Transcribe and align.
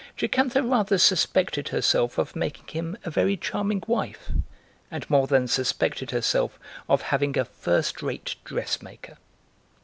Jocantha 0.17 0.63
rather 0.63 0.97
suspected 0.97 1.67
herself 1.69 2.17
of 2.17 2.35
making 2.35 2.65
him 2.69 2.97
a 3.03 3.11
very 3.11 3.37
charming 3.37 3.83
wife, 3.85 4.31
and 4.89 5.07
more 5.11 5.27
than 5.27 5.47
suspected 5.47 6.09
herself 6.09 6.57
of 6.89 7.03
having 7.03 7.37
a 7.37 7.45
first 7.45 8.01
rate 8.01 8.33
dressmaker. 8.43 9.17